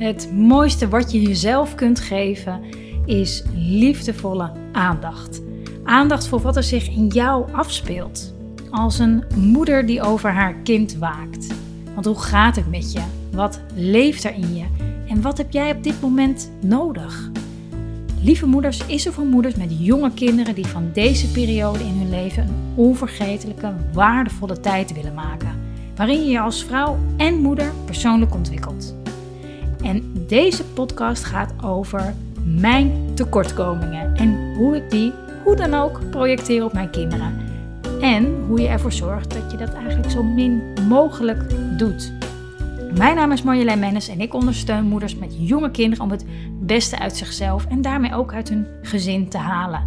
[0.00, 2.60] Het mooiste wat je jezelf kunt geven
[3.04, 5.42] is liefdevolle aandacht.
[5.84, 8.34] Aandacht voor wat er zich in jou afspeelt.
[8.70, 11.46] Als een moeder die over haar kind waakt.
[11.94, 13.00] Want hoe gaat het met je?
[13.32, 14.64] Wat leeft er in je?
[15.08, 17.30] En wat heb jij op dit moment nodig?
[18.22, 22.10] Lieve Moeders is er voor moeders met jonge kinderen die van deze periode in hun
[22.10, 25.60] leven een onvergetelijke, waardevolle tijd willen maken.
[25.96, 28.94] Waarin je je als vrouw en moeder persoonlijk ontwikkelt.
[29.82, 35.12] En deze podcast gaat over mijn tekortkomingen en hoe ik die
[35.44, 37.34] hoe dan ook projecteer op mijn kinderen.
[38.00, 41.44] En hoe je ervoor zorgt dat je dat eigenlijk zo min mogelijk
[41.78, 42.12] doet.
[42.96, 46.24] Mijn naam is Marjolein Mennis en ik ondersteun moeders met jonge kinderen om het
[46.60, 49.82] beste uit zichzelf en daarmee ook uit hun gezin te halen.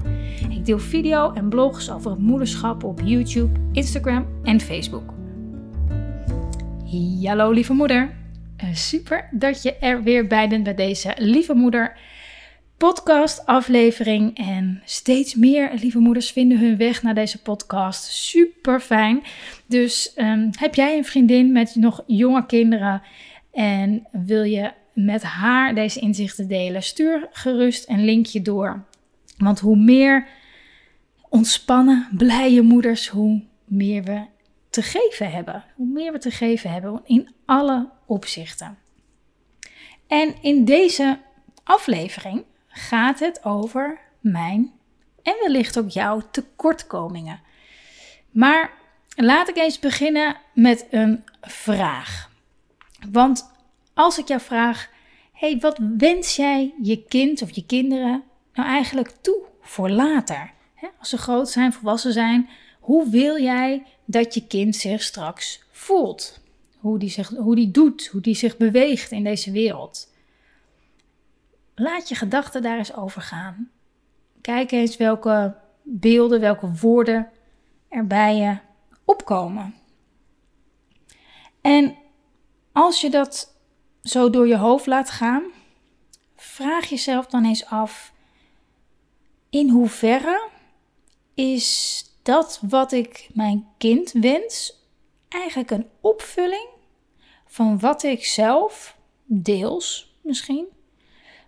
[0.50, 5.14] Ik deel video en blogs over het moederschap op YouTube, Instagram en Facebook.
[7.23, 8.23] Hallo lieve moeder.
[8.58, 11.98] Eh, super dat je er weer bij bent bij deze lieve moeder
[12.78, 14.38] podcast aflevering.
[14.38, 18.04] En steeds meer lieve moeders vinden hun weg naar deze podcast.
[18.04, 19.23] Super fijn.
[19.66, 23.02] Dus ehm, heb jij een vriendin met nog jonge kinderen
[23.52, 26.84] en wil je met haar deze inzichten delen?
[26.84, 28.84] Stuur gerust een linkje door.
[29.38, 30.28] Want hoe meer
[31.30, 34.26] ontspannen, blije moeders, hoe meer we
[34.70, 35.64] te geven hebben.
[35.76, 38.78] Hoe meer we te geven hebben in alle opzichten.
[40.08, 41.20] En in deze
[41.64, 44.72] aflevering gaat het over mijn
[45.23, 47.42] en wellicht ook jouw tekortkomingen.
[48.32, 48.72] Maar
[49.16, 52.30] laat ik eens beginnen met een vraag.
[53.12, 53.52] Want
[53.94, 54.90] als ik jou vraag:
[55.34, 58.23] hey, wat wens jij je kind of je kinderen
[58.54, 60.52] nou eigenlijk toe voor later?
[61.00, 66.42] Als ze groot zijn, volwassen zijn, hoe wil jij dat je kind zich straks voelt?
[66.84, 70.14] Hoe die, zich, hoe die doet, hoe die zich beweegt in deze wereld.
[71.76, 73.72] Laat je gedachten daar eens over gaan.
[74.42, 77.30] Kijk eens welke beelden, welke woorden
[77.89, 78.58] er bij je
[79.05, 79.76] opkomen.
[81.61, 81.95] En
[82.71, 83.55] als je dat
[84.02, 85.44] zo door je hoofd laat gaan,
[86.36, 88.14] vraag jezelf dan eens af:
[89.50, 90.50] in hoeverre
[91.33, 94.82] is dat wat ik mijn kind wens
[95.30, 96.73] eigenlijk een opvulling
[97.53, 100.65] van wat ik zelf, deels misschien,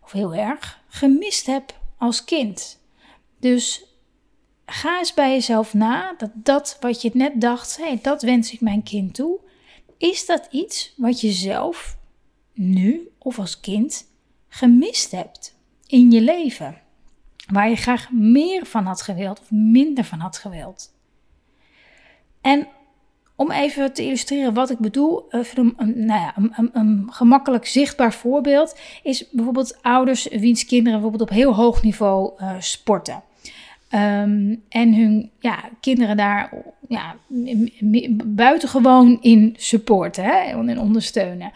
[0.03, 2.81] of heel erg, gemist heb als kind.
[3.39, 3.85] Dus
[4.65, 8.61] ga eens bij jezelf na dat dat wat je net dacht, hey, dat wens ik
[8.61, 9.39] mijn kind toe.
[9.97, 11.97] Is dat iets wat je zelf
[12.53, 14.07] nu of als kind
[14.47, 15.55] gemist hebt
[15.87, 16.81] in je leven?
[17.47, 20.93] Waar je graag meer van had gewild of minder van had gewild?
[22.41, 22.67] En
[23.35, 28.79] om even te illustreren wat ik bedoel, een, nou ja, een, een, gemakkelijk zichtbaar voorbeeld
[29.03, 33.23] is bijvoorbeeld ouders wiens kinderen bijvoorbeeld op heel hoog niveau uh, sporten.
[33.91, 36.53] Um, en hun ja, kinderen daar
[36.87, 37.15] ja,
[38.25, 41.51] buitengewoon in supporten hè, en ondersteunen.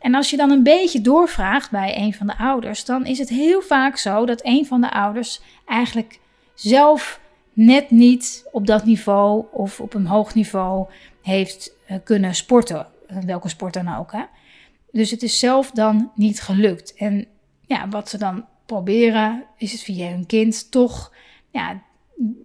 [0.00, 3.28] En als je dan een beetje doorvraagt bij een van de ouders, dan is het
[3.28, 6.18] heel vaak zo dat een van de ouders eigenlijk
[6.54, 7.19] zelf
[7.52, 10.86] net niet op dat niveau of op een hoog niveau
[11.22, 12.86] heeft eh, kunnen sporten.
[13.06, 14.12] Eh, welke sport dan ook.
[14.12, 14.22] Hè?
[14.92, 16.94] Dus het is zelf dan niet gelukt.
[16.94, 17.26] En
[17.66, 21.12] ja, wat ze dan proberen, is het via hun kind toch
[21.50, 21.82] ja,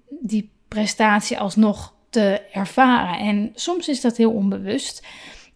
[0.10, 3.20] die prestatie alsnog te ervaren.
[3.20, 5.06] En soms is dat heel onbewust.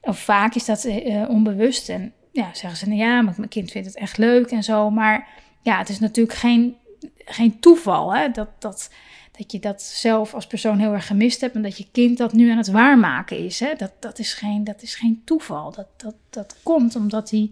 [0.02, 1.90] Of vaak is dat uh, onbewust.
[1.90, 4.90] En ja, zeggen ze, nou ja, mijn kind vindt het echt leuk en zo.
[4.90, 5.28] Maar
[5.62, 6.76] ja, het is natuurlijk geen,
[7.16, 8.92] geen toeval hè, dat, dat,
[9.40, 12.34] dat je dat zelf als persoon heel erg gemist hebt en dat je kind dat
[12.34, 13.60] nu aan het waarmaken is.
[13.60, 13.76] Hè?
[13.76, 15.72] Dat, dat, is geen, dat is geen toeval.
[15.72, 17.52] Dat, dat, dat komt omdat hij.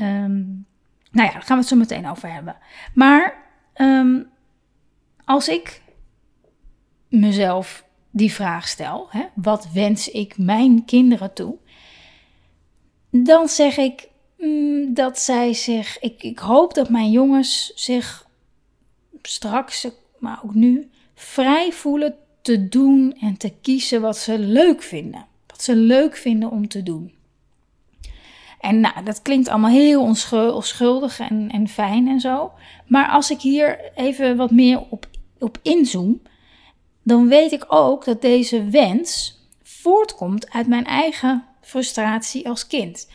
[0.00, 0.66] Um,
[1.10, 2.56] nou ja, daar gaan we het zo meteen over hebben.
[2.94, 4.30] Maar um,
[5.24, 5.82] als ik
[7.08, 11.56] mezelf die vraag stel: hè, wat wens ik mijn kinderen toe?
[13.10, 14.08] Dan zeg ik
[14.38, 15.98] mm, dat zij zich.
[15.98, 18.26] Ik, ik hoop dat mijn jongens zich
[19.22, 19.88] straks
[20.20, 25.26] maar ook nu, vrij voelen te doen en te kiezen wat ze leuk vinden.
[25.46, 27.12] Wat ze leuk vinden om te doen.
[28.60, 32.52] En nou, dat klinkt allemaal heel onschuldig en, en fijn en zo.
[32.86, 35.06] Maar als ik hier even wat meer op,
[35.38, 36.22] op inzoom,
[37.02, 43.08] dan weet ik ook dat deze wens voortkomt uit mijn eigen frustratie als kind.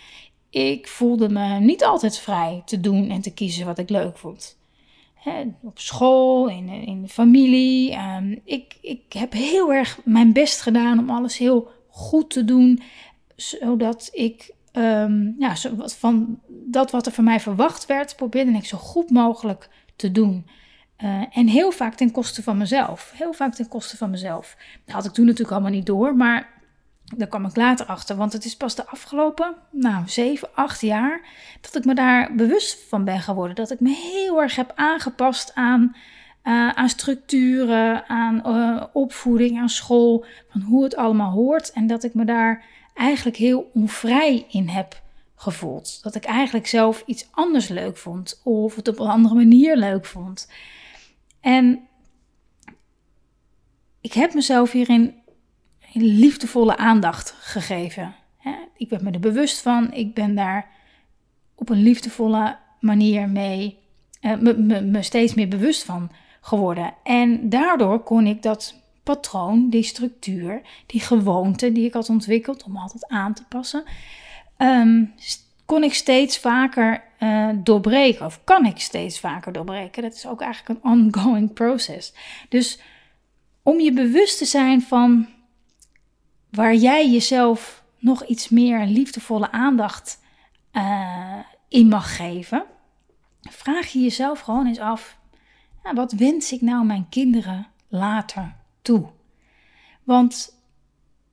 [0.49, 4.57] Ik voelde me niet altijd vrij te doen en te kiezen wat ik leuk vond
[5.61, 7.91] op school, in, in de familie.
[7.91, 12.81] Ehm, ik, ik heb heel erg mijn best gedaan om alles heel goed te doen,
[13.35, 15.55] zodat ik um, ja,
[15.85, 20.45] van dat wat er van mij verwacht werd, probeerde ik zo goed mogelijk te doen.
[21.03, 23.13] Uh, en heel vaak ten koste van mezelf.
[23.15, 24.57] Heel vaak ten koste van mezelf.
[24.85, 26.54] Dat had ik toen natuurlijk allemaal niet door, maar
[27.05, 28.15] daar kwam ik later achter.
[28.15, 31.21] Want het is pas de afgelopen, nou, zeven, acht jaar,
[31.61, 33.55] dat ik me daar bewust van ben geworden.
[33.55, 35.95] Dat ik me heel erg heb aangepast aan,
[36.43, 40.25] uh, aan structuren, aan uh, opvoeding, aan school.
[40.49, 41.71] Van hoe het allemaal hoort.
[41.71, 42.63] En dat ik me daar
[42.93, 45.01] eigenlijk heel onvrij in heb
[45.35, 46.03] gevoeld.
[46.03, 48.41] Dat ik eigenlijk zelf iets anders leuk vond.
[48.43, 50.51] Of het op een andere manier leuk vond.
[51.41, 51.87] En
[54.01, 55.23] ik heb mezelf hierin
[56.03, 58.15] liefdevolle aandacht gegeven.
[58.77, 59.93] Ik ben me er bewust van.
[59.93, 60.67] Ik ben daar
[61.55, 63.77] op een liefdevolle manier mee,
[64.21, 66.11] uh, me, me, steeds meer bewust van
[66.41, 66.93] geworden.
[67.03, 72.77] En daardoor kon ik dat patroon, die structuur, die gewoonte die ik had ontwikkeld om
[72.77, 73.83] altijd aan te passen,
[74.57, 75.13] um,
[75.65, 78.25] kon ik steeds vaker uh, doorbreken.
[78.25, 80.03] Of kan ik steeds vaker doorbreken.
[80.03, 82.13] Dat is ook eigenlijk een ongoing process.
[82.49, 82.79] Dus
[83.63, 85.27] om je bewust te zijn van
[86.55, 90.19] waar jij jezelf nog iets meer liefdevolle aandacht
[90.73, 92.65] uh, in mag geven,
[93.41, 95.17] vraag je jezelf gewoon eens af:
[95.93, 99.09] wat wens ik nou mijn kinderen later toe?
[100.03, 100.59] Want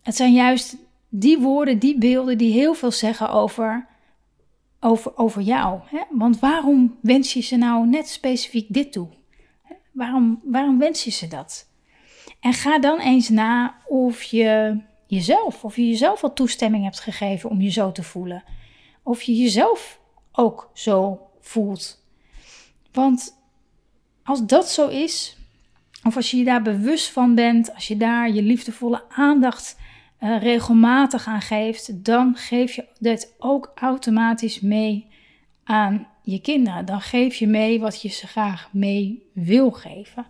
[0.03, 0.77] het zijn juist
[1.09, 3.87] die woorden, die beelden die heel veel zeggen over,
[4.81, 5.81] over, over jou.
[5.85, 6.01] Hè?
[6.11, 9.09] Want waarom wens je ze nou net specifiek dit toe?
[9.93, 11.71] Waarom, waarom wens je ze dat?
[12.41, 14.81] En ga dan eens na of je
[15.15, 18.45] jezelf, of je jezelf al toestemming hebt gegeven om je zo te voelen.
[19.03, 20.01] Of je jezelf
[20.33, 22.05] ook zo voelt.
[22.93, 23.39] Want
[24.23, 25.37] als dat zo is,
[26.05, 29.77] of als je je daar bewust van bent, als je daar je liefdevolle aandacht
[30.21, 35.07] uh, regelmatig aan geeft, dan geef je dit ook automatisch mee
[35.65, 36.85] aan je kinderen.
[36.85, 40.27] Dan geef je mee wat je ze graag mee wil geven.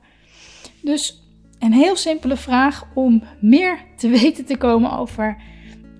[0.81, 1.22] Dus
[1.63, 5.37] een heel simpele vraag om meer te weten te komen over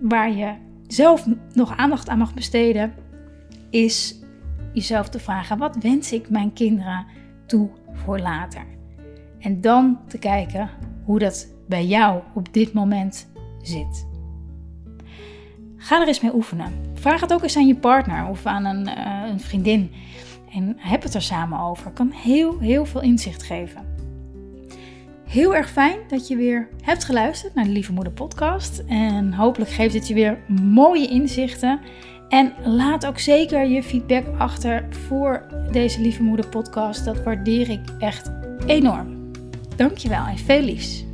[0.01, 0.53] waar je
[0.87, 2.95] zelf nog aandacht aan mag besteden,
[3.71, 4.19] is
[4.73, 7.07] jezelf te vragen: wat wens ik mijn kinderen
[7.47, 8.65] toe voor later?
[9.39, 10.71] En dan te kijken
[11.05, 13.31] hoe dat bij jou op dit moment
[13.63, 14.07] zit.
[15.77, 16.73] Ga er eens mee oefenen.
[16.95, 19.93] Vraag het ook eens aan je partner of aan een, uh, een vriendin.
[20.53, 21.91] En heb het er samen over.
[21.91, 23.92] Kan heel, heel veel inzicht geven.
[25.33, 28.83] Heel erg fijn dat je weer hebt geluisterd naar de Lieve Moeder podcast.
[28.87, 31.81] En hopelijk geeft het je weer mooie inzichten.
[32.29, 37.05] En laat ook zeker je feedback achter voor deze Lieve Moeder podcast.
[37.05, 38.31] Dat waardeer ik echt
[38.67, 39.31] enorm.
[39.77, 41.05] Dankjewel en veel liefs.